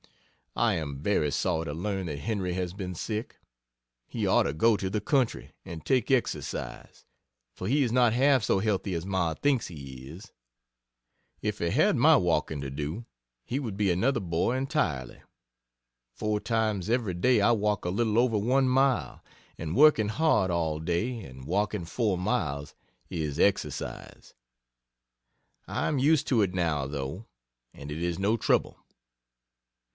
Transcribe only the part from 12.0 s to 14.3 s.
walking to do, he would be another